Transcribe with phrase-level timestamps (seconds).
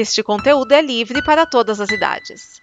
[0.00, 2.62] Este conteúdo é livre para todas as idades.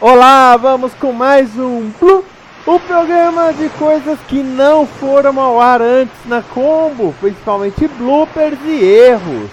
[0.00, 2.24] Olá, vamos com mais um Blue,
[2.64, 8.82] o programa de coisas que não foram ao ar antes na Combo, principalmente bloopers e
[8.82, 9.50] erros.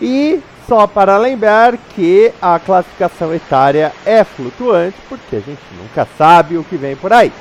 [0.00, 6.56] E só para lembrar que a classificação etária é flutuante, porque a gente nunca sabe
[6.56, 7.32] o que vem por aí.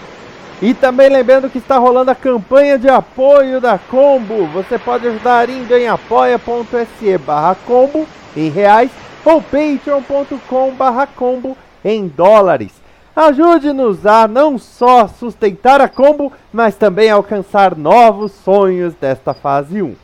[0.61, 4.45] E também lembrando que está rolando a campanha de apoio da Combo.
[4.47, 8.07] Você pode ajudar indo em apoia.se barra combo
[8.37, 8.91] em reais
[9.25, 12.71] ou patreon.com barra combo em dólares.
[13.15, 19.95] Ajude-nos a não só sustentar a combo, mas também alcançar novos sonhos desta fase 1.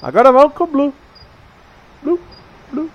[0.00, 0.94] Agora vamos com o Blue.
[2.02, 2.18] Blue,
[2.72, 2.90] Blue.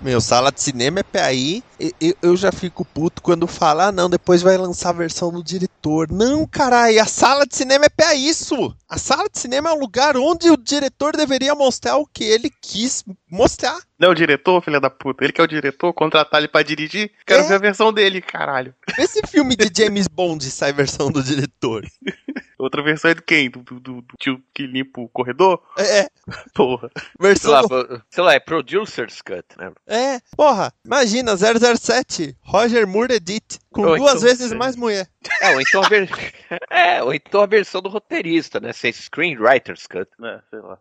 [0.00, 1.62] Meu, sala de cinema é PAI.
[2.00, 5.42] Eu, eu já fico puto quando fala, ah, não, depois vai lançar a versão do
[5.42, 6.10] diretor.
[6.10, 8.74] Não, caralho, a sala de cinema é pra isso.
[8.88, 12.50] A sala de cinema é o lugar onde o diretor deveria mostrar o que ele
[12.60, 13.78] quis mostrar.
[13.98, 15.24] Não é o diretor, filha da puta.
[15.24, 17.10] Ele que é o diretor, contratar ele pra dirigir.
[17.26, 17.48] Quero É.
[17.48, 18.74] ver a versão dele, caralho.
[18.98, 21.84] Esse filme de James Bond sai versão do diretor.
[22.62, 23.50] Outra versão é do quem?
[23.50, 25.60] Do, do, do- tio que limpa o corredor?
[25.76, 26.08] É,
[26.54, 26.90] Porra.
[26.96, 27.50] Sei versão.
[27.50, 29.72] lá, do- sei lá, é Producer's Cut, né?
[29.86, 35.08] É, porra, imagina, 007, Roger Moore Edit, com Ou duas então, vezes mais mulher.
[35.40, 36.08] É, ou então a, ver...
[36.70, 38.72] é, ou então a versão do roteirista, né?
[38.72, 40.08] Sem Screenwriter's Cut.
[40.22, 40.78] É, sei lá.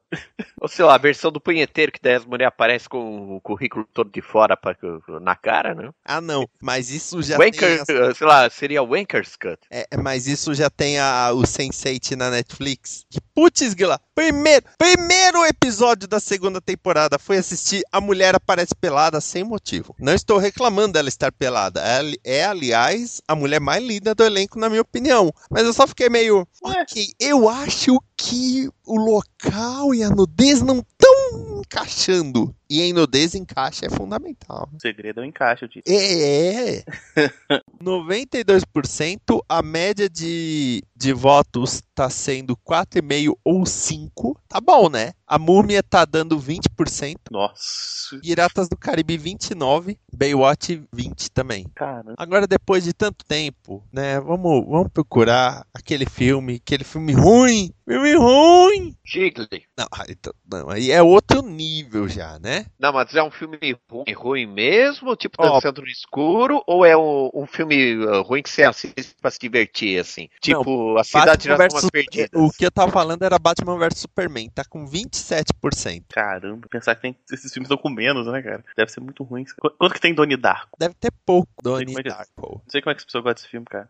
[0.59, 3.87] Ou sei lá, a versão do punheteiro que daí as mulheres aparecem com o currículo
[3.93, 4.75] todo de fora pra...
[5.21, 5.89] na cara, né?
[6.05, 7.97] Ah, não, mas isso já Wanker, tem.
[7.97, 9.59] as- sei lá, seria Wanker's Cut.
[9.71, 13.05] É, mas isso já tem a, o Sense8 na Netflix.
[13.09, 19.21] Que putz, Guila, primeiro, primeiro episódio da segunda temporada foi assistir A Mulher Aparece Pelada
[19.21, 19.95] sem motivo.
[19.99, 21.81] Não estou reclamando dela estar pelada.
[21.81, 22.43] Ela é,
[22.81, 25.31] aliás, a mulher mais linda do elenco, na minha opinião.
[25.49, 26.47] Mas eu só fiquei meio.
[26.63, 32.53] Ok, eu acho que o local e a nudez não estão encaixando.
[32.69, 34.69] E em nudez encaixa é fundamental.
[34.73, 35.83] O segredo é o encaixe, eu disse.
[35.87, 36.83] É.
[37.83, 44.39] 92%, a média de, de votos tá sendo 4,5 ou 5.
[44.47, 45.11] Tá bom, né?
[45.27, 48.19] A Múmia tá dando 20%, Nossa.
[48.21, 51.65] Piratas do Caribe 29, Baywatch 20 também.
[51.73, 52.15] Caramba.
[52.17, 58.10] Agora depois de tanto tempo, né, vamos, vamos procurar aquele filme, aquele filme ruim, filme
[58.15, 58.95] ruim.
[59.05, 59.63] Jiggly.
[59.77, 62.65] Não, ah, então, não, aí é outro nível já, né?
[62.79, 63.57] Não, mas é um filme
[63.89, 65.15] ruim, ruim mesmo?
[65.15, 65.53] Tipo, Ó.
[65.55, 66.63] dançando no escuro?
[66.67, 70.29] Ou é um, um filme uh, ruim que você assiste pra se divertir, assim?
[70.41, 72.29] Tipo, a cidade já versus- perdidas.
[72.33, 76.05] O que eu tava falando era Batman vs Superman, tá com 27%.
[76.09, 76.67] Caramba.
[76.69, 78.63] Pensar que tem, esses filmes estão com menos, né, cara?
[78.77, 79.43] Deve ser muito ruim.
[79.59, 80.77] Qu- Quanto que tem Donnie Darko?
[80.79, 82.11] Deve ter pouco, Donnie é que é.
[82.11, 82.61] Darko.
[82.63, 83.89] Não sei como é que as pessoas gostam desse filme, cara.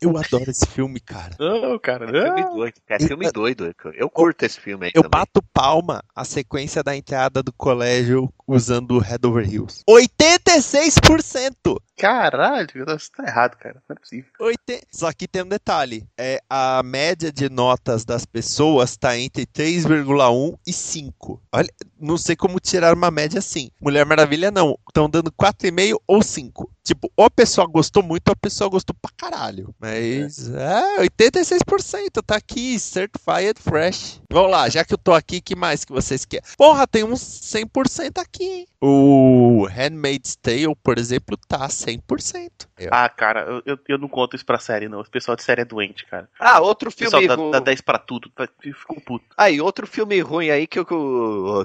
[0.00, 1.34] Eu adoro esse filme, cara.
[1.38, 2.06] Não, cara.
[2.06, 2.54] É filme não.
[2.56, 3.02] doido, cara.
[3.02, 3.74] É filme doido.
[3.94, 5.10] Eu curto esse filme aí Eu também.
[5.20, 9.82] bato palma a sequência da entrada do colégio usando o Head Over Heels.
[9.88, 11.76] 86%!
[11.96, 13.80] Caralho, isso tá errado, cara.
[13.88, 14.30] Não é possível.
[14.40, 19.46] Oite- Só que tem um detalhe: é, a média de notas das pessoas tá entre
[19.46, 21.40] 3,1 e 5.
[21.52, 21.68] Olha,
[22.00, 23.70] não sei como tirar uma média assim.
[23.80, 26.70] Mulher Maravilha não, estão dando 4,5 ou 5.
[26.84, 29.72] Tipo, ou a pessoa gostou muito ou a pessoa gostou pra caralho.
[29.80, 34.20] Mas é, 86% tá aqui, certified fresh.
[34.30, 36.44] Vamos lá, já que eu tô aqui, que mais que vocês querem?
[36.58, 38.44] Porra, tem uns 100% aqui.
[38.44, 38.66] hein?
[38.84, 42.50] O Handmaid's Tale, por exemplo, tá 100%.
[42.78, 45.00] Eu- Ah, cara, eu, eu, eu não conto isso pra série, não.
[45.00, 46.28] O pessoal de série é doente, cara.
[46.38, 47.50] Ah, outro O pessoal filme dá, ruim.
[47.52, 48.28] dá 10 pra tudo.
[48.30, 49.24] tá- Ficou puto.
[49.38, 50.94] Aí, outro filme ruim aí que, que,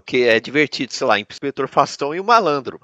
[0.06, 2.80] que é divertido, sei lá, Inspetor Fastão e o Malandro.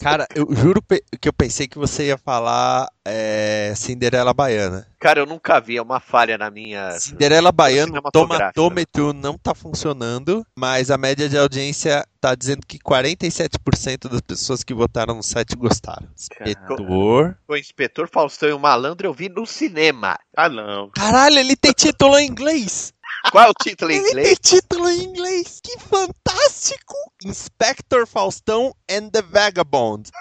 [0.00, 4.86] Cara, eu juro que eu pensei que você ia falar é, Cinderela Baiana.
[4.98, 6.90] Cara, eu nunca vi, é uma falha na minha.
[6.98, 12.78] Cinderela Baiana, o tomatômetro não tá funcionando, mas a média de audiência tá dizendo que
[12.78, 16.08] 47% das pessoas que votaram no site gostaram.
[16.16, 17.36] Inspetor.
[17.46, 20.18] O Inspetor Faustão e o Malandro eu vi no cinema.
[20.36, 20.90] Ah, não.
[20.90, 22.92] Caralho, ele tem título em inglês!
[23.30, 24.26] Qual é o título em Ele inglês?
[24.28, 25.60] tem título em inglês!
[25.62, 26.94] Que fantástico!
[27.24, 30.10] Inspector Faustão and the Vagabond.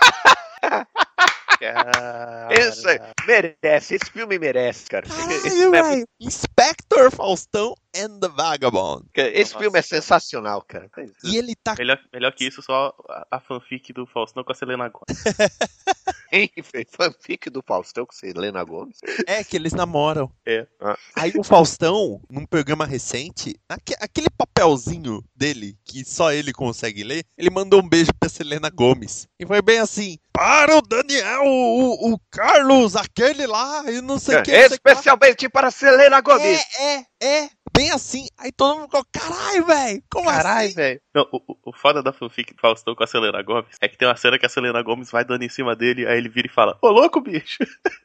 [2.49, 5.05] Esse merece, esse filme merece, cara.
[5.05, 6.05] Esse, Caralho, filme é!
[6.19, 9.05] Inspector Faustão and the Vagabond.
[9.13, 10.89] esse filme é sensacional, cara.
[11.23, 14.55] E ele tá Melhor, melhor que isso, só a, a fanfic do Faustão com a
[14.55, 15.23] Selena Gomez.
[16.31, 16.49] Tem
[16.89, 18.97] fanfic do Faustão com Selena Gomes?
[19.27, 20.31] É que eles namoram.
[20.47, 20.65] É.
[20.79, 20.97] Ah.
[21.15, 27.25] Aí o Faustão, num programa recente, aque- aquele papelzinho dele, que só ele consegue ler,
[27.37, 29.27] ele mandou um beijo pra Selena Gomes.
[29.37, 34.37] E foi bem assim: Para o Daniel, o, o Carlos, aquele lá, e não sei
[34.37, 34.51] o que.
[34.51, 36.61] o que lá." Especialmente para Selena Gomes.
[36.79, 37.05] É, é,
[37.43, 37.49] é.
[37.81, 38.27] Bem assim.
[38.37, 40.03] Aí todo mundo ficou: Caralho, velho.
[40.11, 40.75] Como Caralho, assim?
[40.75, 41.01] velho.
[41.31, 44.15] O, o- foda da fanfic do Faustão com a Selena Gomes é que tem uma
[44.15, 46.77] cena que a Selena Gomes vai dando em cima dele, aí ele vira e fala:
[46.79, 47.57] Ô louco, bicho!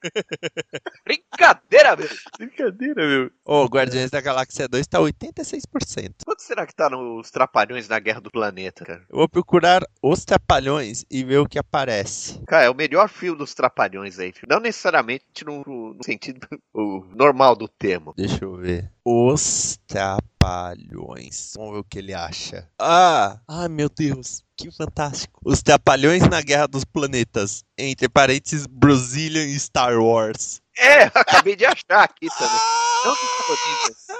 [1.04, 2.08] Brincadeira, meu.
[2.38, 3.30] Brincadeira, meu.
[3.44, 6.14] Ô, Guardiões da Galáxia 2 tá 86%.
[6.24, 9.04] Quanto será que tá nos Trapalhões na Guerra do Planeta, cara?
[9.10, 12.40] Eu vou procurar os Trapalhões e ver o que aparece.
[12.46, 14.32] Cara, é o melhor filme dos Trapalhões aí.
[14.48, 18.14] Não necessariamente no, no sentido o normal do termo.
[18.16, 18.90] Deixa eu ver.
[19.04, 21.52] Os Trapalhões.
[21.56, 22.68] Vamos ver o que ele acha.
[22.80, 23.40] Ah!
[23.48, 24.42] Ai, meu Deus.
[24.56, 25.40] Que fantástico.
[25.44, 27.64] Os Trapalhões na Guerra dos Planetas.
[27.76, 30.60] Entre parênteses, Brazilian e Star Wars.
[30.78, 32.60] É, acabei de achar aqui também.
[33.04, 34.15] Não.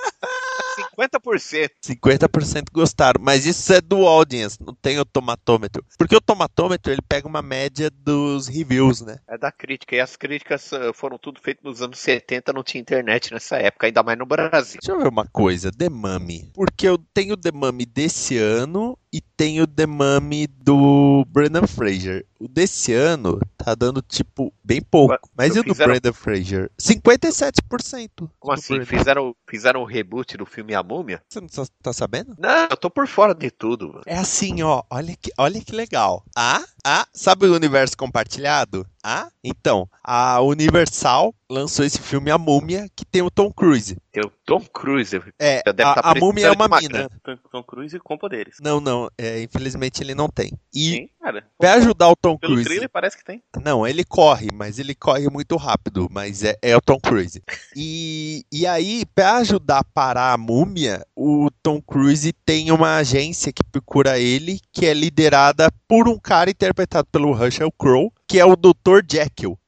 [0.96, 1.70] 50%.
[1.84, 5.84] 50% gostaram, mas isso é do audience, não tem o tomatômetro.
[5.98, 9.19] Porque o tomatômetro ele pega uma média dos reviews, né?
[9.28, 9.94] É da crítica.
[9.94, 13.87] E as críticas eh, foram tudo feitas nos anos 70, não tinha internet nessa época,
[13.87, 14.81] ainda mais no Brasil.
[14.81, 16.50] Deixa eu ver uma coisa, The Mummy.
[16.54, 22.25] Porque eu tenho The Mummy desse ano e tenho The Mummy do Brendan Fraser.
[22.38, 25.17] O desse ano tá dando, tipo, bem pouco.
[25.37, 26.70] Mas e o do fizeram- Brendan Fraser?
[26.79, 28.31] 57%.
[28.38, 28.75] Como assim?
[28.76, 28.87] Brendan.
[28.99, 31.23] Fizeram, fizeram um reboot do filme A Múmia?
[31.29, 32.35] Você não tá- tá sabendo?
[32.38, 33.88] Não, eu tô por fora de tudo.
[33.88, 34.03] mano.
[34.06, 36.25] É assim, ó, olha que, olha que legal.
[36.37, 38.86] Ah, ah, sabe o universo compartilhado?
[39.02, 43.96] Ah, então, a Universal lançou esse filme A Múmia, que tem o Tom Cruise.
[44.12, 45.20] Tem o Tom Cruise.
[45.38, 47.08] É, a, tá a Múmia é uma uma mina.
[47.24, 47.40] grana.
[47.52, 48.56] Tom, Cruise com poderes.
[48.60, 50.52] Não, não, é, infelizmente ele não tem.
[50.74, 51.44] E Sim, cara.
[51.56, 52.64] pra ajudar o Tom Pelo Cruise...
[52.64, 53.42] trailer parece que tem.
[53.62, 57.40] Não, ele corre, mas ele corre muito rápido, mas é, é o Tom Cruise.
[57.76, 63.52] E, e aí, pra ajudar a parar a múmia, o Tom Cruise tem uma agência
[63.52, 66.75] que procura ele, que é liderada por um cara interpretado
[67.11, 69.00] pelo Russell Crowe, que é o Dr.
[69.11, 69.58] Jekyll.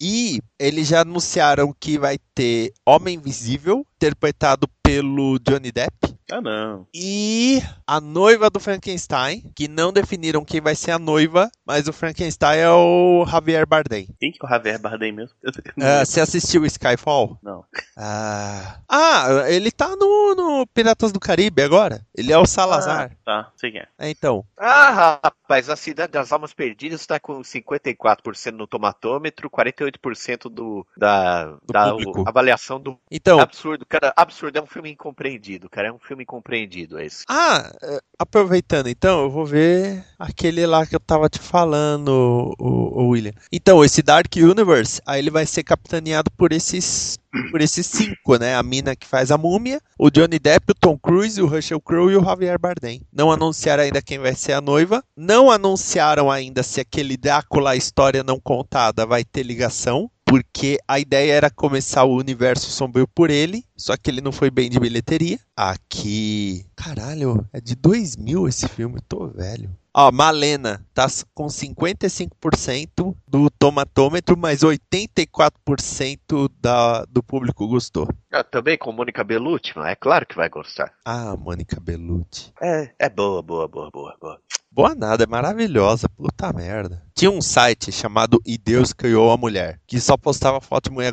[0.00, 6.15] E eles já anunciaram que vai ter Homem Invisível, interpretado pelo Johnny Depp.
[6.30, 6.86] Ah, não.
[6.92, 11.92] E a noiva do Frankenstein, que não definiram quem vai ser a noiva, mas o
[11.92, 14.08] Frankenstein é o Javier Bardem.
[14.18, 15.36] Quem que é o Javier Bardem mesmo?
[15.80, 17.38] Ah, você assistiu Skyfall?
[17.42, 17.64] Não.
[17.96, 22.04] Ah, ah ele tá no, no Piratas do Caribe agora.
[22.14, 23.12] Ele é o Salazar.
[23.12, 23.88] Ah, tá, sei quem é.
[23.98, 24.44] É, então.
[24.58, 31.44] Ah, rapaz, a Cidade das Almas Perdidas está com 54% no tomatômetro, 48% do, da,
[31.44, 33.38] Do da o- avaliação do Então.
[33.38, 33.86] absurdo.
[33.86, 35.88] Cara, absurdo é um filme incompreendido, cara.
[35.88, 37.24] É um filme incompreendido esse.
[37.28, 43.02] Ah, é, aproveitando então, eu vou ver aquele lá que eu tava te falando, o,
[43.02, 43.32] o William.
[43.52, 47.18] Então, esse Dark Universe, aí ele vai ser capitaneado por esses
[47.50, 48.54] por esses cinco, né?
[48.54, 52.12] A mina que faz a múmia, o Johnny Depp, o Tom Cruise, o Russell Crowe
[52.12, 53.02] e o Javier Bardem.
[53.12, 55.02] Não anunciaram ainda quem vai ser a noiva.
[55.16, 60.10] Não anunciaram ainda se aquele Drácula, a história não contada, vai ter ligação.
[60.26, 64.50] Porque a ideia era começar o universo sombrio por ele, só que ele não foi
[64.50, 65.38] bem de bilheteria.
[65.56, 66.66] Aqui.
[66.74, 69.70] Caralho, é de 2000 esse filme, tô velho.
[69.94, 78.06] Ó, Malena tá com 55% do tomatômetro, mas 84% da, do público gostou.
[78.30, 80.92] Ah, também com Mônica Bellucci, é claro que vai gostar.
[81.02, 82.52] Ah, Mônica Bellucci.
[82.60, 84.38] É, é boa, boa, boa, boa, boa.
[84.70, 87.05] Boa nada, é maravilhosa, puta merda.
[87.18, 91.10] Tinha um site chamado E Deus Criou a Mulher, que só postava foto de mulher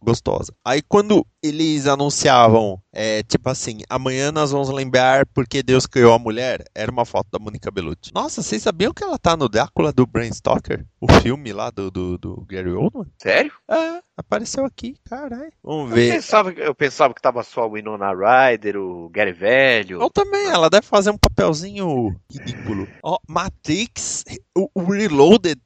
[0.00, 0.54] gostosa.
[0.64, 6.18] Aí quando eles anunciavam, é, tipo assim, amanhã nós vamos lembrar porque Deus criou a
[6.20, 8.12] mulher, era uma foto da Mônica Bellucci.
[8.14, 10.86] Nossa, vocês sabiam que ela tá no Drácula do Bram Stoker?
[11.00, 13.06] O filme lá do, do, do Gary Oldman?
[13.20, 13.52] Sério?
[13.68, 15.50] É, apareceu aqui, caralho.
[15.64, 16.12] Vamos Eu ver.
[16.12, 20.00] pensava, eu pensava que tava só o Winona Ryder, o Gary Velho.
[20.00, 22.86] Ou também, ela deve fazer um papelzinho ridículo.
[23.02, 24.82] Ó, Matrix, o, o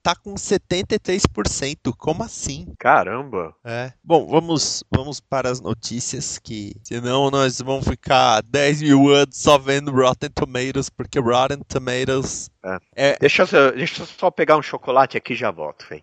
[0.02, 1.92] Tá com 73%.
[1.96, 2.66] Como assim?
[2.78, 3.54] Caramba.
[3.64, 3.92] É.
[4.02, 9.58] Bom, vamos, vamos para as notícias que senão nós vamos ficar 10 mil anos só
[9.58, 12.50] vendo Rotten Tomatoes, porque Rotten Tomatoes
[13.20, 16.02] Deixa eu, deixa eu só pegar um chocolate aqui e já volto, velho.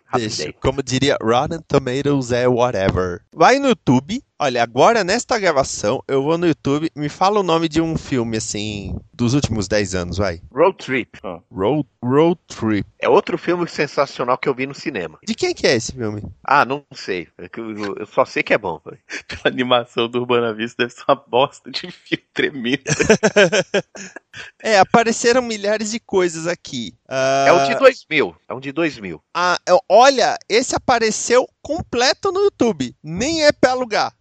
[0.61, 3.21] como diria, Rotten Tomatoes é whatever.
[3.33, 7.67] Vai no YouTube, olha, agora nesta gravação eu vou no YouTube, me fala o nome
[7.67, 10.41] de um filme assim, dos últimos 10 anos, vai.
[10.51, 11.19] Road Trip.
[11.51, 12.87] Road, Road Trip.
[12.99, 15.17] É outro filme sensacional que eu vi no cinema.
[15.25, 16.23] De quem que é esse filme?
[16.43, 17.27] Ah, não sei.
[17.37, 18.79] É Eu, eu só sei que é bom.
[19.43, 22.83] A animação do Urbana Vista deve ser uma bosta de filme tremendo.
[24.63, 26.93] É, apareceram milhares de coisas aqui.
[27.07, 28.35] Ah, É um de 2000.
[28.47, 29.21] É um de 2000.
[29.33, 32.95] ah, é- olha, esse apareceu completo no YouTube.
[33.03, 34.13] Nem é pra alugar.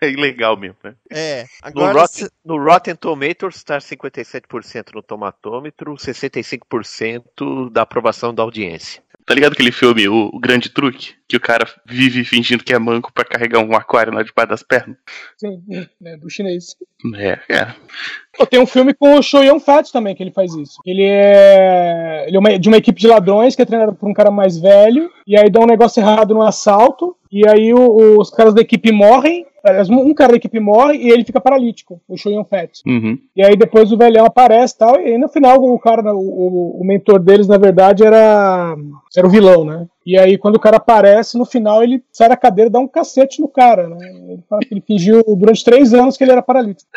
[0.00, 0.94] É ilegal mesmo, né?
[1.10, 1.42] É.
[1.42, 2.00] No Agora.
[2.00, 9.02] Rotten, no Rotten Tomatoes está 57% no tomatômetro, 65% da aprovação da audiência.
[9.26, 11.14] Tá ligado aquele filme, o, o Grande Truque?
[11.28, 14.62] Que o cara vive fingindo que é manco pra carregar um aquário lá debaixo das
[14.62, 14.96] pernas?
[15.36, 15.60] Sim,
[16.00, 16.76] né, do chinês.
[17.16, 17.74] É, é.
[18.48, 20.78] Tem um filme com o Show Yun Fat também que ele faz isso.
[20.86, 24.14] Ele é, ele é uma- de uma equipe de ladrões que é treinado por um
[24.14, 28.30] cara mais velho, e aí dá um negócio errado no assalto, e aí o- os
[28.30, 32.16] caras da equipe morrem, aliás, um cara da equipe morre e ele fica paralítico, o
[32.16, 32.80] Show Yun Fat.
[32.86, 33.18] Uhum.
[33.34, 36.80] E aí depois o velhão aparece e tal, e aí no final o cara, o,
[36.80, 38.76] o, mentor deles, na verdade, era,
[39.16, 39.86] era o vilão, né?
[40.04, 42.86] E aí quando o cara aparece, no final ele sai da cadeira e dá um
[42.86, 44.08] cacete no cara, né?
[44.28, 46.88] Ele fala que ele fingiu durante três anos que ele era paralítico.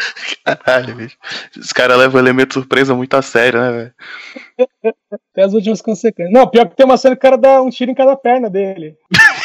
[0.46, 1.18] Caralho, bicho.
[1.58, 3.94] Os caras levam o elemento surpresa muito a sério, né, velho?
[5.12, 6.34] Até as últimas consequências.
[6.34, 8.50] Não, pior que tem uma cena que o cara dá um tiro em cada perna
[8.50, 8.96] dele.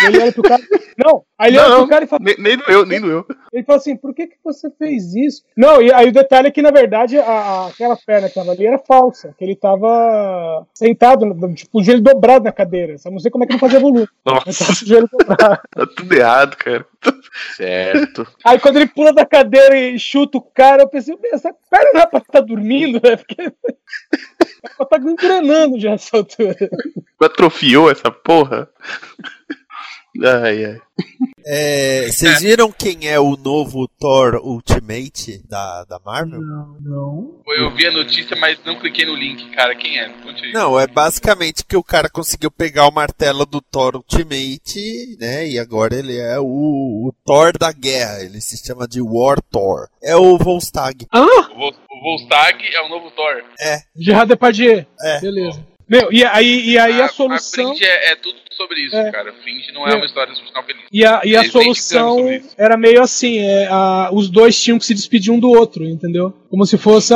[0.06, 0.62] Ele olha pro cara.
[0.96, 3.13] Não, aí ele olha Não, pro cara e fala, Nem, nem doeu, nem doeu.
[3.52, 5.42] Ele fala assim, por que, que você fez isso?
[5.56, 8.52] Não, e aí o detalhe é que, na verdade, a, a- aquela perna que tava
[8.52, 12.96] ali era falsa, que ele tava sentado, no- tipo, o joelho dobrado na cadeira.
[12.98, 14.08] Só não sei como é que não fazia volume.
[14.24, 15.60] Nossa, o joelho dobrado.
[15.70, 16.86] tá tudo errado, cara.
[17.56, 18.26] Certo.
[18.44, 21.90] Aí quando ele pula da cadeira e chuta o cara, eu pensei, "Meu, essa perna
[21.92, 23.16] não é pra estar dormindo, né?
[23.20, 23.52] Porque
[24.76, 26.56] pra estar engrenando já nessa altura.
[27.20, 28.68] Atrofiou essa porra.
[30.22, 30.80] Ai, ai.
[31.46, 36.40] É, vocês viram quem é o novo Thor Ultimate da, da Marvel?
[36.40, 37.42] Não, não.
[37.48, 39.74] Eu vi a notícia, mas não cliquei no link, cara.
[39.74, 40.08] Quem é?
[40.22, 40.52] Conte aí.
[40.52, 45.46] Não, é basicamente que o cara conseguiu pegar o martelo do Thor Ultimate, né?
[45.46, 48.22] E agora ele é o, o Thor da guerra.
[48.22, 49.88] Ele se chama de War Thor.
[50.02, 51.06] É o Volstagg.
[51.12, 51.20] Ah!
[51.20, 53.42] O, Vol o Volstagg é o novo Thor.
[53.96, 54.86] Gerard Depardieu.
[55.02, 55.20] É.
[55.20, 55.73] Beleza.
[55.88, 57.68] Meu, e aí, e aí a, solução.
[57.68, 59.10] Fringe é, é tudo sobre isso, É.
[59.10, 59.32] cara.
[59.42, 59.96] Fringe não é É.
[59.96, 60.82] uma história de final feliz.
[60.90, 62.18] E a, e a solução
[62.56, 66.32] era meio assim: é, a- os dois tinham que se despedir um do outro, entendeu?
[66.48, 67.12] Como se fosse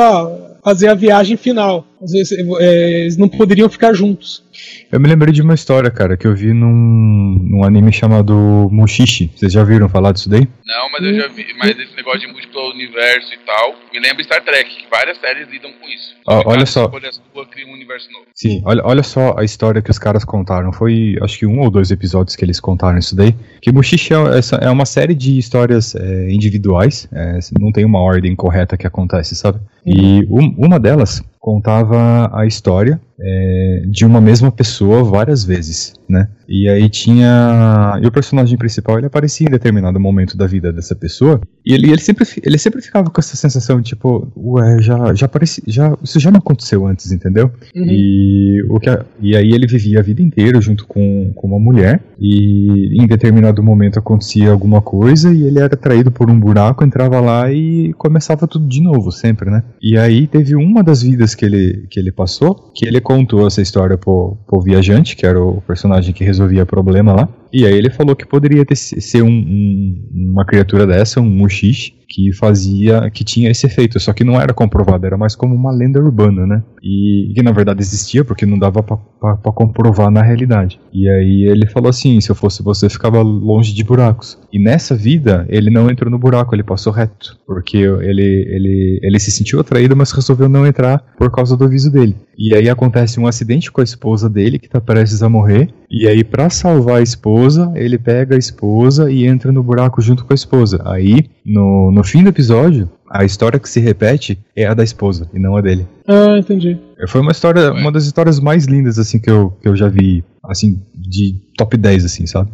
[0.63, 1.85] fazer a viagem final.
[2.01, 4.43] Às vezes, é, eles não poderiam ficar juntos.
[4.91, 9.29] Eu me lembrei de uma história, cara, que eu vi num, num anime chamado Mushishi.
[9.35, 10.47] Vocês já ouviram falar disso daí?
[10.65, 11.45] Não, mas eu já vi.
[11.57, 15.47] Mas esse negócio de múltiplo universo e tal, me lembra Star Trek, que várias séries
[15.49, 16.15] lidam com isso.
[16.27, 16.89] Ó, olha só.
[16.89, 18.25] sua cria um universo novo.
[18.33, 20.71] Sim, olha, olha só a história que os caras contaram.
[20.71, 23.35] Foi, acho que um ou dois episódios que eles contaram isso daí.
[23.61, 27.07] Que Mushishi é, essa- é uma série de histórias é, individuais.
[27.11, 29.59] é, não tem uma ordem correta que acontece, sabe?
[29.85, 36.27] E um- uma delas contava a história é, de uma mesma pessoa várias vezes, né?
[36.47, 37.99] E aí tinha.
[38.01, 41.39] E o personagem principal ele aparecia em determinado momento da vida dessa pessoa.
[41.65, 45.61] E ele, ele, sempre, ele sempre ficava com essa sensação, tipo, ué, já, já apareci.
[45.67, 47.51] Já, isso já não aconteceu antes, entendeu?
[47.91, 51.59] E, o que a- e aí ele vivia a vida inteira junto com, com uma
[51.59, 52.01] mulher.
[52.19, 57.19] E em determinado momento acontecia alguma coisa e ele era atraído por um buraco, entrava
[57.19, 59.63] lá e começava tudo de novo, sempre, né?
[59.81, 63.61] E aí teve uma das vidas que ele, que ele passou, que ele contou essa
[63.61, 67.29] história pro, pro viajante, que era o personagem que resolvia problema lá.
[67.51, 71.93] E aí ele falou que poderia ter, ser um- um- uma criatura dessa, um Mushishi,
[72.07, 75.71] que fazia, que tinha esse efeito, só que não era comprovado, era mais como uma
[75.71, 76.63] lenda urbana, né?
[76.83, 80.79] E que na verdade existia, porque não dava pra comprovar na realidade.
[80.91, 84.39] E aí ele falou assim, se eu fosse você, ficava longe de buracos.
[84.51, 89.19] E nessa vida, ele não entrou no buraco, ele passou reto, porque ele, ele, ele
[89.19, 92.15] se sentiu atraído, mas resolveu não entrar por causa do aviso dele.
[92.39, 96.07] E aí acontece um acidente com a esposa dele, que tá prestes a morrer, e
[96.07, 100.31] aí pra salvar a esposa, ele pega a esposa e entra no buraco junto com
[100.31, 100.81] a esposa.
[100.85, 105.29] Aí, no, no fim do episódio, a história que se repete é a da esposa,
[105.33, 105.85] e não a dele.
[106.07, 106.79] Ah, entendi.
[107.09, 110.23] Foi uma história, uma das histórias mais lindas, assim, que eu, que eu já vi,
[110.41, 112.51] assim, de top 10, assim, sabe?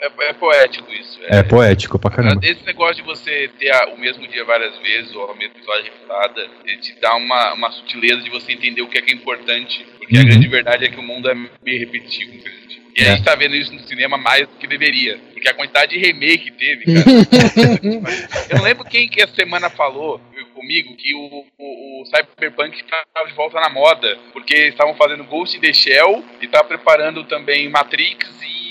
[0.00, 1.15] É, é poético isso.
[1.28, 2.40] É poético pra caramba.
[2.44, 5.84] Esse negócio de você ter a- o mesmo dia várias vezes, ou a mesma história
[5.84, 9.14] refutada, ele te dá uma, uma sutileza de você entender o que é, que é
[9.14, 9.84] importante.
[9.98, 10.26] Porque a Uhum.
[10.26, 12.82] grande verdade é que o mundo é meio repetitivo, infelizmente.
[12.96, 13.10] E a É.
[13.16, 15.18] gente tá vendo isso no cinema mais do que deveria.
[15.32, 16.84] Porque a quantidade de remake que teve,
[17.30, 18.48] cara.
[18.48, 20.20] Eu lembro quem que essa semana falou
[20.54, 24.16] comigo que o, o, o Cyberpunk estava de volta na moda.
[24.32, 28.65] Porque estavam fazendo Ghost in the Shell e tava preparando também Matrix e.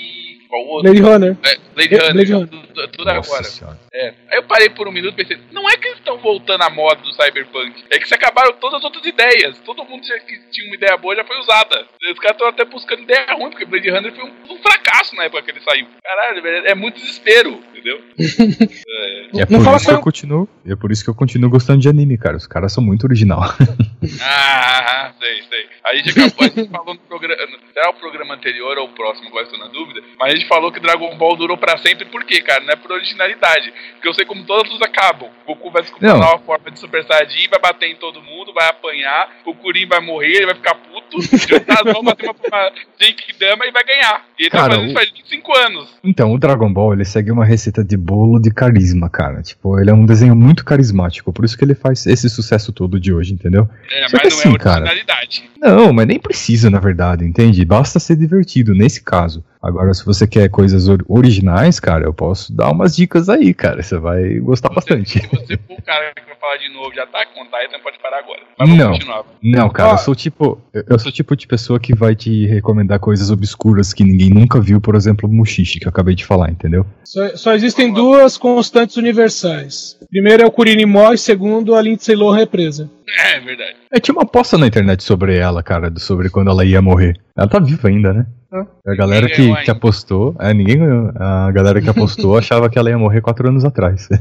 [0.47, 0.91] Qual outro?
[0.91, 1.37] Blade Runner.
[1.43, 2.13] É, Blade Runner.
[2.13, 2.47] Blade Runner.
[2.47, 3.43] Tudo, tudo Nossa agora.
[3.43, 3.79] senhora.
[3.93, 4.13] É.
[4.29, 6.69] Aí eu parei por um minuto e pensei, não é que eles estão voltando à
[6.69, 9.57] moda do Cyberpunk, é que se acabaram todas as outras ideias.
[9.59, 11.85] Todo mundo que tinha uma ideia boa já foi usada.
[12.11, 15.23] Os caras estão até buscando ideia ruim, porque Blade Runner foi um, um fracasso na
[15.25, 15.87] época que ele saiu.
[16.03, 18.01] Caralho, velho, é muito desespero, entendeu?
[18.87, 19.04] É
[19.49, 20.49] Não por fala isso que eu com- continuo.
[20.65, 22.37] É por isso que eu continuo gostando de anime, cara.
[22.37, 23.41] Os caras são muito original.
[24.21, 25.65] Ah, sei, sei.
[25.83, 27.35] A gente acabou, a gente falou no programa.
[27.73, 30.01] Será o programa anterior ou o próximo, agora estou na dúvida.
[30.19, 32.63] Mas a gente falou que Dragon Ball durou pra sempre, por quê, cara?
[32.63, 33.73] Não é por originalidade.
[33.93, 35.29] Porque eu sei como todos os acabam.
[35.47, 36.17] O Goku vai descobrir Não.
[36.17, 39.87] uma nova forma de Super Saiyajin, vai bater em todo mundo, vai apanhar, o Kurin
[39.87, 44.23] vai morrer, ele vai ficar puto, mãos, bater uma, uma Genkidama e vai ganhar.
[44.37, 45.89] E ele Cara, tá fazendo o- isso faz 25 anos.
[46.03, 49.24] Então, o Dragon Ball, ele segue uma receita de bolo de carisma, cara.
[49.41, 51.31] Tipo, ele é um desenho muito carismático.
[51.31, 53.67] Por isso que ele faz esse sucesso todo de hoje, entendeu?
[53.91, 55.49] É, Só mas que não assim, é cara, originalidade.
[55.59, 57.63] Não, mas nem precisa, na verdade, entende?
[57.65, 59.43] Basta ser divertido nesse caso.
[59.65, 63.81] Agora, se você quer coisas or- originais, cara, eu posso dar umas dicas aí, cara.
[63.81, 65.19] Você vai gostar bastante.
[65.19, 67.79] Se você for o cara que vai falar de novo, já tá com vontade, então
[67.81, 68.41] pode parar agora.
[68.59, 68.91] Mas vamos Não.
[68.91, 69.23] continuar.
[69.41, 69.93] Não, cara, Ó.
[69.93, 70.61] eu sou tipo.
[70.73, 74.61] Eu sou o tipo de pessoa que vai te recomendar coisas obscuras que ninguém nunca
[74.61, 76.85] viu, por exemplo, Mushishi, que eu acabei de falar, entendeu?
[77.03, 79.97] Só, só existem duas constantes universais.
[80.09, 82.89] Primeiro é o Kuririn morre, segundo a Lindsay Lohan é presa.
[83.33, 83.75] É verdade.
[83.91, 87.15] É, tinha uma aposta na internet sobre ela, cara, sobre quando ela ia morrer.
[87.37, 88.25] Ela tá viva ainda, né?
[88.51, 91.11] A galera que, que apostou, é, ninguém ganhou.
[91.15, 94.07] A galera que apostou achava que ela ia morrer quatro anos atrás.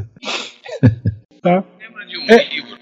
[1.43, 1.63] Tá?
[1.79, 2.49] lembro de um É.
[2.49, 2.74] livro,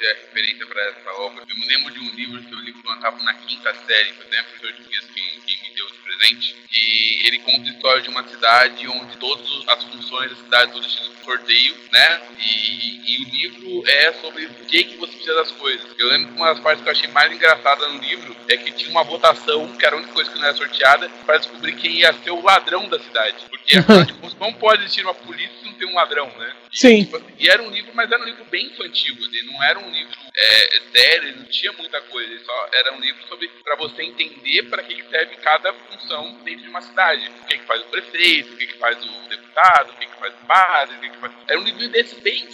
[0.00, 1.44] eu não vou saber se é referência para essa obra.
[1.48, 4.12] Eu me lembro de um livro que eu li quando eu estava na quinta série,
[4.14, 6.56] por exemplo, foi português quem, quem me deu de presente.
[6.72, 10.80] E ele conta a história de uma cidade onde todas as funções da cidade são
[10.80, 12.20] decididas por sorteio, né?
[12.38, 15.86] E, e o livro é sobre o que, que você precisa das coisas.
[15.98, 18.72] Eu lembro que uma das partes que eu achei mais engraçada no livro é que
[18.72, 21.98] tinha uma votação, que era a única coisa que não era sorteada, para descobrir quem
[21.98, 23.36] ia ser o ladrão da cidade.
[23.48, 26.54] Porque afinal de contas, não pode existir uma polícia tem um ladrão, né?
[26.70, 27.04] E, Sim.
[27.04, 29.16] tipo, e era um livro, mas era um livro bem infantil.
[29.18, 32.30] Ele não era um livro é, sério, ele não tinha muita coisa.
[32.30, 36.38] Ele só era um livro sobre para você entender para que, que serve cada função
[36.44, 37.30] dentro de uma cidade.
[37.42, 40.16] O que, que faz o prefeito, o que, que faz o deputado, o que, que
[40.16, 41.32] faz o padre, o que, que faz.
[41.48, 42.46] Era um livro desse bem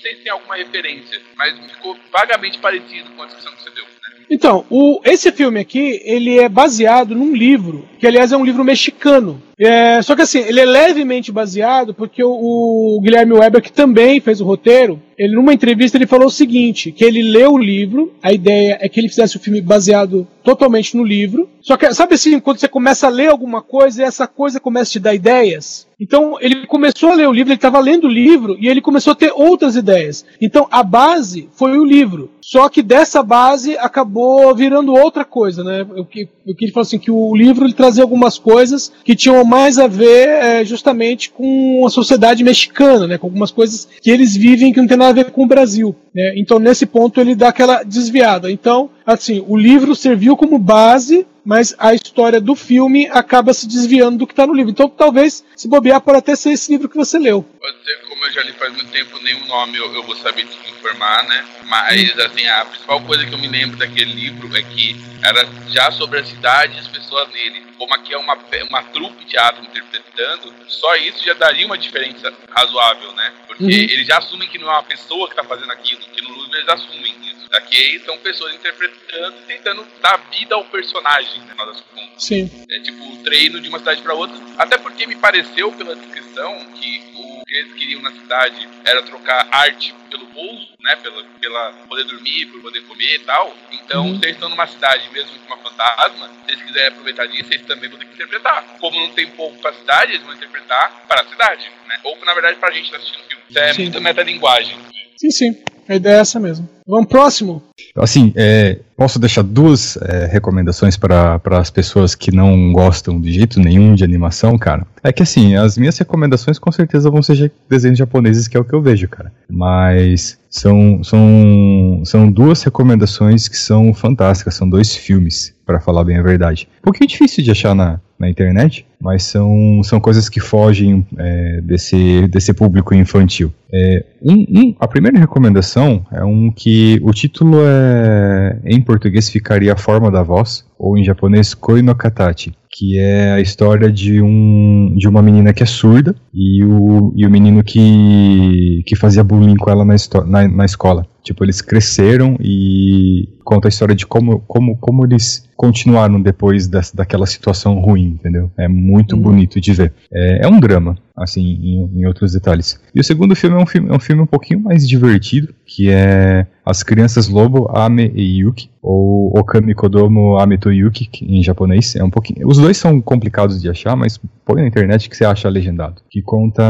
[0.00, 3.84] sei se tem alguma referência, mas ficou vagamente parecido com a descrição que você deu.
[3.84, 4.24] Né?
[4.30, 8.64] Então, o, esse filme aqui, ele é baseado num livro, que aliás é um livro
[8.64, 9.42] mexicano.
[9.58, 14.20] É, só que assim, ele é levemente baseado porque o, o Guilherme Weber, que também
[14.20, 18.10] fez o roteiro, ele numa entrevista ele falou o seguinte, que ele leu o livro,
[18.22, 21.46] a ideia é que ele fizesse o filme baseado totalmente no livro.
[21.60, 24.88] Só que, sabe assim, quando você começa a ler alguma coisa e essa coisa começa
[24.88, 25.86] a te dar ideias?
[26.00, 29.12] Então, ele começou a ler o livro, ele estava lendo o livro e ele começou
[29.12, 30.24] a ter outras ideias.
[30.40, 32.30] Então, a base foi o livro.
[32.40, 35.86] Só que dessa base acabou virando outra coisa, né?
[35.96, 39.78] O que, ele falou assim, que o livro ele trazia algumas coisas que tinham mais
[39.78, 43.18] a ver é, justamente com a sociedade mexicana, né?
[43.18, 45.94] Com algumas coisas que eles vivem que não tem nada a ver com o Brasil.
[46.14, 46.34] Né?
[46.36, 48.50] Então, nesse ponto, ele dá aquela desviada.
[48.50, 54.18] Então, assim, o livro serviu como base mas a história do filme acaba se desviando
[54.18, 54.70] do que está no livro.
[54.70, 57.44] Então, talvez, se bobear, pode até ser esse livro que você leu.
[57.58, 60.56] Pode como eu já li faz muito tempo, nenhum nome eu, eu vou saber te
[60.70, 61.44] informar, né?
[61.66, 65.90] Mas, assim, a principal coisa que eu me lembro daquele livro é que era já
[65.90, 67.62] sobre a cidade e as pessoas nele.
[67.76, 68.38] Como aqui é uma,
[68.68, 73.32] uma trupe de teatro interpretando, só isso já daria uma diferença razoável, né?
[73.46, 73.70] Porque Uhum.
[73.70, 76.56] eles já assumem que não é uma pessoa que está fazendo aquilo, que no livro
[76.56, 77.46] eles assumem isso.
[77.52, 82.24] Aqui são pessoas interpretando e tentando dar vida ao personagem, das contas.
[82.24, 82.50] Sim.
[82.70, 84.36] É tipo o treino de uma cidade para outra.
[84.56, 89.48] Até porque me pareceu pela descrição que o que eles queriam na cidade era trocar
[89.50, 90.94] arte pelo bolso, né?
[91.02, 93.56] Pela, pela poder dormir, por poder comer e tal.
[93.72, 94.14] Então, Uhum.
[94.18, 97.66] se eles estão numa cidade mesmo com uma fantasma, se eles quiserem aproveitar disso, eles
[97.66, 98.62] também vão ter que interpretar.
[98.78, 101.98] Como não tem povo pra cidade, eles vão interpretar para a cidade, né?
[102.04, 103.42] Ou na verdade pra gente que tá assistindo o filme.
[103.50, 103.82] Isso é Sim.
[103.82, 104.78] muita metalinguagem.
[105.16, 105.64] Sim, sim.
[105.88, 106.68] A ideia é essa mesmo.
[106.90, 107.62] Vamos próximo?
[107.96, 113.60] Assim, é, posso deixar duas é, recomendações para as pessoas que não gostam de jeito
[113.60, 114.84] nenhum de animação, cara.
[115.02, 118.64] É que assim, as minhas recomendações com certeza vão ser desenhos japoneses, que é o
[118.64, 119.32] que eu vejo, cara.
[119.48, 126.18] Mas são, são, são duas recomendações que são fantásticas, são dois filmes, para falar bem
[126.18, 126.68] a verdade.
[126.80, 131.60] Um pouquinho difícil de achar na, na internet, mas são, são coisas que fogem é,
[131.62, 133.50] desse, desse público infantil.
[133.72, 139.72] É, um, um- a primeira recomendação é um que o título é em português ficaria
[139.72, 144.20] a forma da voz ou em japonês koi no katachi, que é a história de
[144.20, 149.24] um de uma menina que é surda e o, e o menino que, que fazia
[149.24, 149.94] bullying com ela na,
[150.26, 151.06] na, na escola.
[151.22, 156.96] Tipo, eles cresceram e conta a história de como, como, como eles continuaram depois dessa,
[156.96, 158.50] daquela situação ruim, entendeu?
[158.56, 159.22] É muito Uhum.
[159.22, 159.92] bonito de ver.
[160.12, 162.80] É, é um drama, assim, em, em outros detalhes.
[162.94, 165.90] E o segundo filme é um filme, é um filme um pouquinho mais divertido, que
[165.90, 171.94] é As Crianças Lobo, Ame e Yuki, ou Okami Kodomo Ame to Yuki, em japonês.
[171.96, 174.18] É um pouquinho, os dois são complicados de achar, mas
[174.50, 176.02] põe na internet que você acha legendado.
[176.10, 176.62] Que conta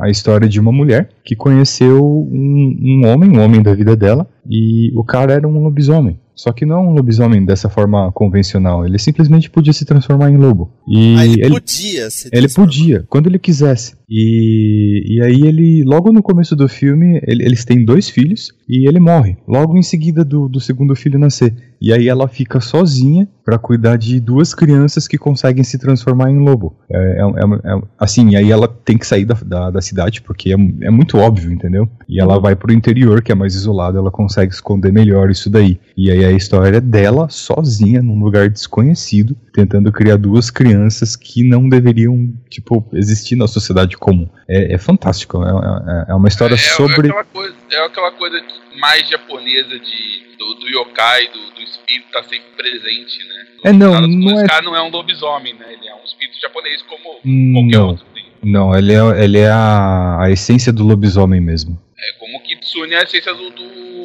[0.00, 4.26] a história de uma mulher que conheceu um, um homem, um homem da vida dela,
[4.48, 6.18] e o cara era um lobisomem.
[6.38, 8.86] Só que não é um lobisomem dessa forma convencional.
[8.86, 10.70] Ele simplesmente podia se transformar em lobo.
[10.88, 13.96] E Ah, ele, ele, podia se ele podia, quando ele quisesse.
[14.08, 18.88] E, e aí ele, logo no começo do filme, ele- eles têm dois filhos e
[18.88, 19.36] ele morre.
[19.46, 21.54] Logo em seguida do, do segundo filho nascer.
[21.80, 26.38] E aí ela fica sozinha pra cuidar de duas crianças que conseguem se transformar em
[26.38, 26.76] lobo.
[26.90, 30.22] É, é- é- é- assim, e aí ela tem que sair da, da, da cidade
[30.22, 31.88] porque é, é muito óbvio, entendeu?
[32.08, 35.78] E ela vai pro interior, que é mais isolado, ela consegue esconder melhor isso daí.
[35.96, 41.68] E aí a história dela sozinha num lugar desconhecido, tentando criar duas crianças que não
[41.68, 44.28] deveriam, tipo, existir na sociedade comum.
[44.48, 45.42] É, é fantástico.
[45.42, 47.08] É, é- é uma história é, sobre.
[47.08, 48.40] é aquela coisa, é aquela coisa
[48.80, 53.46] mais japonesa de, do, do yokai, do, do espírito tá sempre presente, né?
[53.64, 55.66] É, não, não é- cara não é um lobisomem, né?
[55.72, 57.02] Ele é um espírito japonês como
[57.52, 58.06] qualquer Não, outro.
[58.42, 61.78] não, ele é, ele é a, a essência do lobisomem mesmo.
[61.98, 63.97] É como o Kitsune é a essência do, do-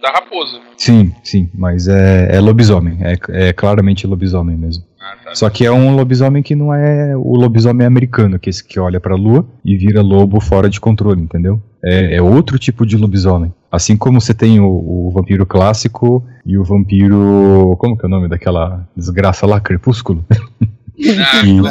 [0.00, 0.58] da raposa.
[0.76, 3.16] Sim, sim, mas é, é lobisomem, é,
[3.48, 4.84] é claramente lobisomem mesmo.
[5.00, 5.34] Ah, tá.
[5.34, 8.78] Só que é um lobisomem que não é o lobisomem americano, que é esse que
[8.80, 11.60] olha pra lua e vira lobo fora de controle, entendeu?
[11.84, 13.52] É, é outro tipo de lobisomem.
[13.72, 17.76] Assim como você tem o, o vampiro clássico e o vampiro.
[17.78, 19.60] Como que é o nome daquela desgraça lá?
[19.60, 20.24] Crepúsculo?
[20.28, 20.68] Não,
[21.46, 21.64] E- não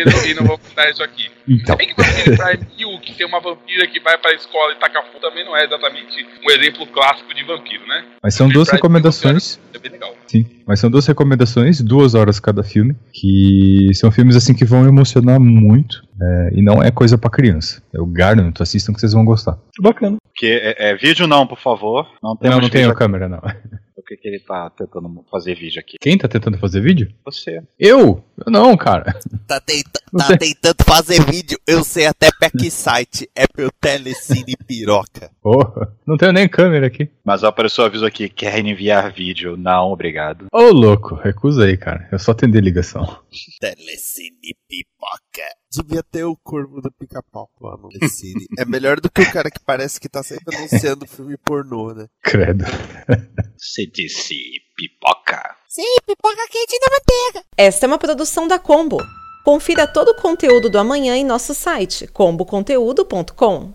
[0.00, 1.30] vampiro e não vou contar isso aqui.
[1.48, 1.76] Então.
[1.76, 4.76] Se bem que Vampiro Prime Hill, que tem uma vampira que vai pra escola e
[4.76, 8.04] taca fogo, também não é exatamente um exemplo clássico de vampiro, né?
[8.22, 9.60] Mas são duas Prime recomendações.
[9.74, 10.14] É bem legal.
[10.26, 14.86] Sim, mas são duas recomendações, duas horas cada filme, que são filmes assim que vão
[14.86, 17.82] emocionar muito é, e não é coisa pra criança.
[17.92, 19.58] Eu garanto, assistam que vocês vão gostar.
[19.80, 20.16] Bacana.
[20.24, 22.06] Porque é, é, vídeo não, por favor.
[22.22, 23.40] Não não, não tenho vídeo câmera, não.
[24.02, 25.96] O que, que ele tá tentando fazer vídeo aqui?
[26.00, 27.14] Quem tá tentando fazer vídeo?
[27.24, 27.62] Você.
[27.78, 28.22] Eu?
[28.44, 29.16] Eu não, cara.
[29.46, 33.30] Tá, tenta- tá tentando fazer vídeo, eu sei até pra que site.
[33.34, 35.30] É pelo Telecine Piroca.
[35.40, 37.08] Porra, não tenho nem câmera aqui.
[37.24, 39.56] Mas apareceu o aviso aqui, quer enviar vídeo?
[39.56, 40.46] Não, obrigado.
[40.52, 42.08] Ô, louco, recusa aí, cara.
[42.10, 43.04] Eu só atender ligação.
[43.60, 45.48] Telecine Pipoca.
[45.74, 47.88] Devia ter o corvo do pica-pau lá no.
[48.58, 52.08] É melhor do que o cara que parece que tá sempre anunciando filme pornô, né?
[52.22, 52.64] Credo.
[53.56, 54.34] Você disse
[54.76, 55.56] pipoca.
[55.68, 57.46] Sim, pipoca quente na manteiga.
[57.56, 58.98] Esta é uma produção da Combo.
[59.44, 63.72] Confira todo o conteúdo do amanhã em nosso site comboconteúdo.com.